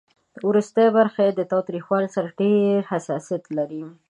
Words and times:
ورستۍ 0.49 0.87
برخه 0.97 1.21
یې 1.25 1.31
له 1.39 1.45
تریخوالي 1.67 2.09
سره 2.15 2.35
ډېر 2.41 2.79
حساسیت 2.91 3.43
لري. 3.57 3.83